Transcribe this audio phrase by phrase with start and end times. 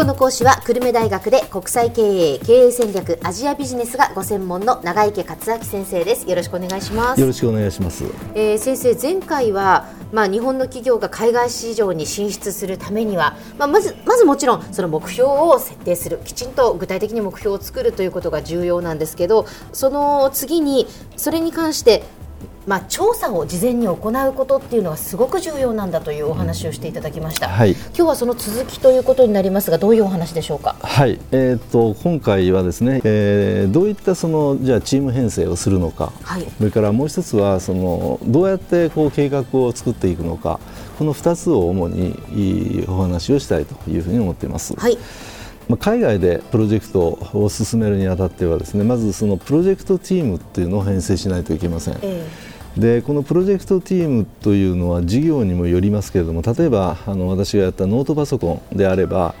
[0.00, 6.26] 今日の講師は久留米大学で国際経営経営戦略アジアビジネスがご専門の長池克明先生です。
[6.26, 7.20] よろしくお願いします。
[7.20, 19.44] よろしくお願いします、えー、先生前回はまあ日本の企業が海外市場に進出するためにはまあまずまずもちろんその目標を設定するきちんと具体的に目標を作るということが重要なんですけど
[19.74, 20.86] その次に
[21.16, 22.04] それに関して
[22.70, 31.18] まあ、調査を事前に行うことっていうのがすごく重要なんだというお話をしていただきました、はい、今日はその続きということになりますがどういうお話でしょうか、はい。
[31.32, 40.60] えーと、今回はですね、えー、どういったそのじゃあチーム編成をするのか、はい、それからもう一つはそのどうやってこう計画を作っていくのか。
[40.96, 44.74] この2つを主にお話をしたいというふうに思っています。
[44.78, 44.98] はい。
[45.80, 51.94] 海外でプロジェクトを進めるにあたってはですねまずそのプロジェクトチームっていうのを編成しないといけません。
[52.02, 59.34] えーでこのプロジェクトチームというのは事業にもよりますけれども例えばあの私がやったノートパソコンであれば、は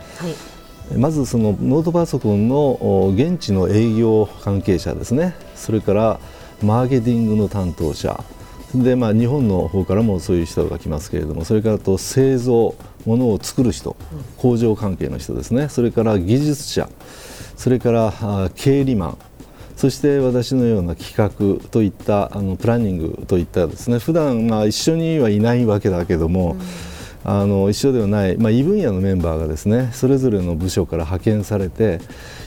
[0.94, 5.34] い、まずそのノートパソコンの現地の営業関係者ですね。
[5.54, 6.20] それから
[6.62, 8.22] マーケティングの担当者。
[8.74, 13.96] で、まあ、日本の方からもそういう人が来ますけれどもそれからと製造ものを作る人。
[14.36, 15.68] 工場関係の人ですね。
[15.68, 16.88] それから技術者。
[17.56, 19.18] それから経理マン
[19.80, 26.89] そして私のような企画といったあのプランニングといったですね普段まあ一緒にはいないわけだけども、うん。
[27.24, 32.00] あの一緒ではない、まあ、異分野のメンバーがですねそれぞれの部署から派遣されて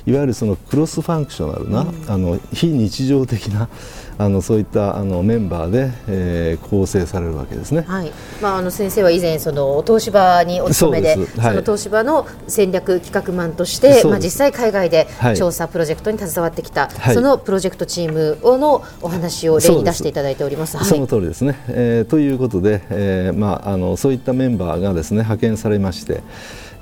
[0.05, 3.69] いわゆるそのクロスファンクショナルな、うん、あの非日常的な
[4.17, 7.81] あのそういったあのメンバーで、えー、構成されるわけですね。
[7.81, 8.11] はい。
[8.41, 20.77] まああの先生は以前その東芝にお勤めで、そはい、その東芝の戦略企画マンとして、まあ実際海外で調査プロジェクトに携わってきた、はい、そのプロジェクトチームのお話を例に出していただいております。
[20.77, 21.57] そその通りですね。
[21.69, 26.21] えー、ということで、えー、まああのそういったメンバーがですね派遣されまして。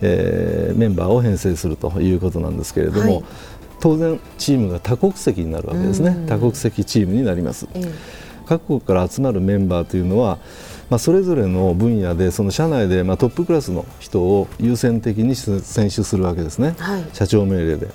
[0.01, 3.23] えー、メンバーを編成するということなんですけれども、はい、
[3.79, 7.93] 当然チームが多国籍になるわけですね、多国籍チームになります、えー、
[8.45, 10.39] 各国から集まるメンバーというのは、
[10.89, 17.87] まあ、それぞれの分野でその社内でまあトップクラスの人を優先的に選出するわけですね、はい、社長命令で。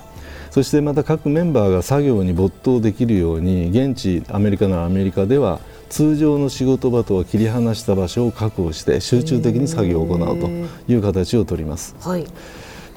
[0.51, 5.59] そしてまた各メンバーが作業に没頭できるように現地アメリカならアメリカでは
[5.89, 10.47] 通常の仕事場とは切り離した場所を確保して集中的に作業を行うと
[10.91, 11.95] いう形をとります。
[11.99, 12.25] はい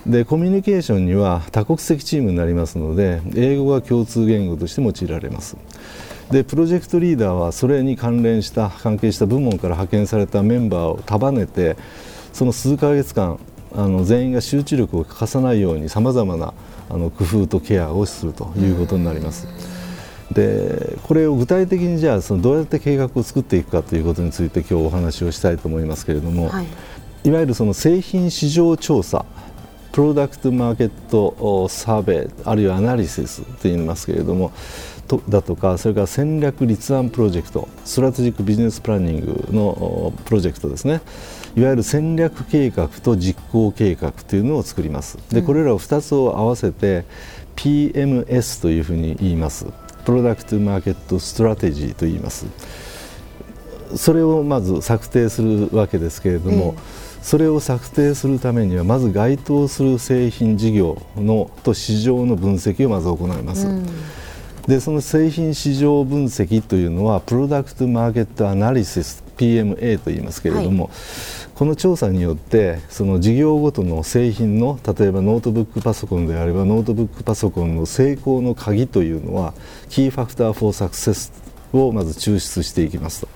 [0.06, 5.58] でコミュニケーションには多国籍チームになりますので英語が共通言語として用いられます
[6.30, 11.76] でプロジェクトリーダーはそれに関連した関係した部門から派遣されたメンバーを束ねて
[12.32, 13.38] その数ヶ月間
[13.74, 16.54] あの全員が集中力を欠かさないようにさまざまな
[16.88, 19.46] あの工夫とケアをするということになります。
[20.32, 26.66] でこれを具体的にじゃあそのどうやって計画を作っていくかということについて今日お話をしたいと思いますけれども、はい、
[27.24, 29.24] いわゆるその製品市場調査
[29.92, 34.52] プロダクトマーケットサーベイあるいはアナリシスと言いますけれども
[35.08, 41.00] とだとかそれから戦略立案プロジェクトストラテジックビジネスプランニングのプロジェクトですね
[41.56, 45.18] いわゆる戦略計画と実行計画というのを作ります。
[45.30, 47.04] でこれらを2つを合わせて
[47.56, 49.66] PMS というふうに言います。
[50.04, 52.46] product market strategy と言います。
[53.94, 56.74] それをまず策定するわけですけれども、
[57.22, 63.66] それを策定するためにはまず該当する製品事業のと市場の分析をまず行います。
[63.66, 63.86] うん。
[64.66, 70.92] でその製品市場分析というのはプロダクトマーケットアナリシス PMA と言いますけれども、はい、
[71.54, 79.54] この調査によってその事業ごとの製品の例えばノートブックパソコンであればノートブックパソコンの成功の鍵というのは
[79.88, 81.32] キーファクター・フォー・サクセス
[81.72, 83.28] をまず抽出していきますと。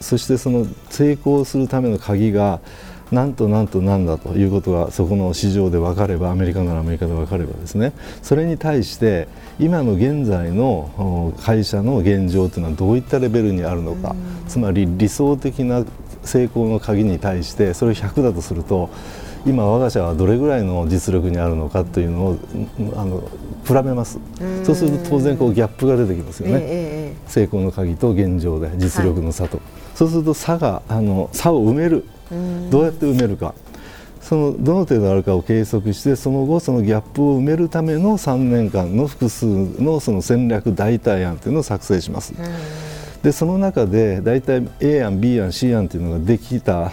[0.00, 2.60] そしてその成功するための鍵が
[3.10, 7.92] なんとなんとなんだということがそこの市場で分かればアメリカならアメリカで分かればですね。
[8.22, 9.28] それに対して
[9.58, 14.14] 今の現在の会社の現状というのはどういったレベルにあるのか。
[14.48, 15.84] つまり理想的な
[16.24, 18.90] 成功の鍵に対してそれを100だとすると
[19.46, 22.38] 今我が社はどれぐらいの実力にあるのかというのを
[22.96, 23.22] あの
[23.66, 24.18] 比べます。
[24.64, 32.04] そうすると当然こうギャップが出てきますよね、えー、成功の鍵と現状で実力の差と、はい、そうすると差があの差を埋める
[32.70, 33.54] どうやって埋めるか
[34.20, 42.34] そのどの程度あるかを計測してその後そのギャップを埋めるための3年間の複数のその戦略代替案というのを作成します。
[43.22, 46.90] でその中で大体 A 案 B 案 C 案というのができた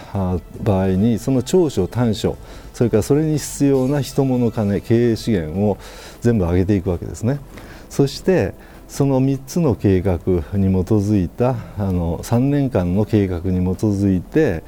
[0.62, 2.36] 場合にその長所短所
[2.74, 5.78] それからそれに必要な人物金経営資源を
[6.20, 7.40] 全部上げていくわけですね。
[7.88, 8.54] そして
[8.88, 14.64] その3つの計画に基づいたあの3年間の計画に基づいて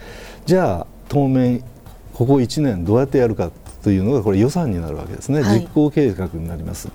[0.46, 1.62] じゃあ当面
[2.14, 3.50] ここ1年どうやってやるか
[3.82, 6.88] というのがこれ予算になるわけですね、はい、実行計画になります。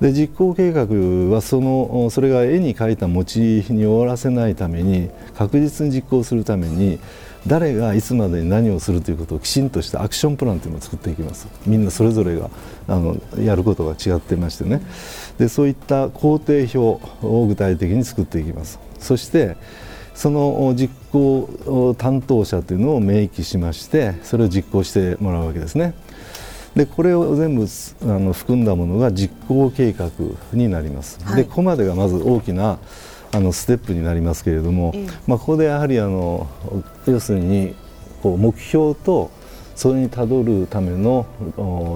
[0.00, 0.84] で実行計画
[1.34, 6.98] はそのそれが絵に描いた餅に終わらせないために確実に実行するために
[7.46, 11.46] 誰がいつまでに何をするということをきちんとしたアクションプランというのを作っていきます。
[11.66, 12.50] みんなそれぞれが
[12.88, 14.82] あのやることが違っていましてね。
[15.38, 18.78] でそういった工程表を具体的に作っていきます。
[18.98, 19.56] そして
[20.14, 25.94] その実行担当者というのを明記しましてそれを実行してもらうわけですね。
[26.74, 27.66] でこれを全部
[28.02, 30.10] あの含んだものが実行計画
[30.52, 32.78] になります、はい、でここまでがまず大きな
[33.32, 34.94] あのステップになりますけれども、
[35.26, 36.46] まあ、ここでやはりあの
[37.06, 37.74] 要するに
[38.22, 39.30] こう目標と
[39.76, 41.26] それにたどるための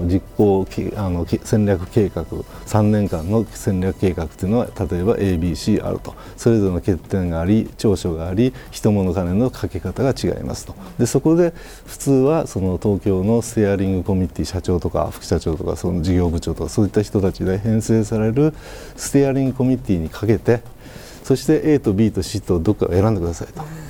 [0.05, 11.53] 実行あの戦略計画3年間の戦略計画というのは例えば ABC あるとそれぞれの欠点があり長所があり人物金のかけ方が違いますとでそこで
[11.87, 18.53] 普通はその東京のステアリングコミッティ社長とか副社長とかその事業部長とかそういった人たちで編成される
[18.95, 20.61] ステアリングコミッティにかけて
[21.23, 23.80] そして A と B と C とどっかを選んでくださいと。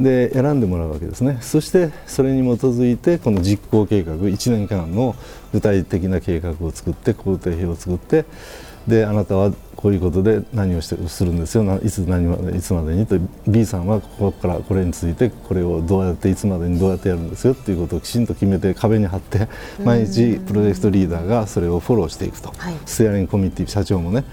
[0.00, 1.38] で選んでもらうわけですね。
[1.40, 5.16] そしてそれに基づいてこの実行計画1年間の
[5.52, 8.24] 具体的な計画を作って工程表を作って
[8.86, 11.80] であなたはこういうことで何をしてするんですよ。
[11.84, 13.06] いつ何までいつまでに？
[13.06, 13.16] と
[13.46, 17.52] B さんはここからこれについてこれをどうやっていつまでにどうやってやるんですよ？
[17.52, 19.48] っていうことをきちんと決めて壁に貼って
[19.84, 24.24] 毎日プロジェクトリーダーがそれをフォローしていくと、はい、ステアリングコミュニティ社長もね、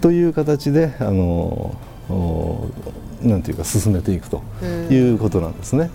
[0.00, 1.74] という形であの
[3.22, 4.42] なんていうか進めていくと
[4.90, 5.90] いうことなんですね。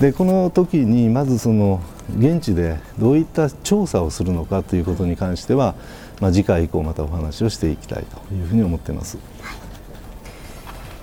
[0.00, 1.80] でこの時にまずその
[2.18, 5.74] 現地でどういった調査をするのかということに関しては、
[6.20, 9.18] まあ、次回以降またお話をしていきたいというふうに思っています。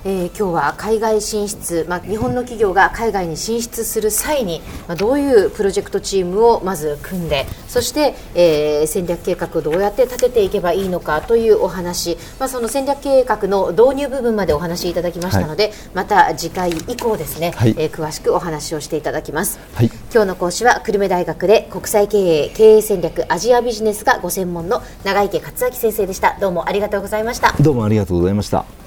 [0.04, 26.38] えー、今日は海外進出、まあ、日本の企業が海外に進出する際に、まあ、どういうプロジェクトチームをまず組んでそして、えー、戦略計画をどうやって立てていけばいいのかというお話、まあ、その戦略計画の導入部分までお話しいただきましたので、はい、また次回以降ですね、はい、えー、詳しくお話をしていただきます、はい、今日の講師は久留米大学で国際経営経営戦略アジアビジネスがご専門の長池克明先生でした。
[26.40, 27.54] どうもありがとうございました。
[27.60, 28.87] どうもありがとうございました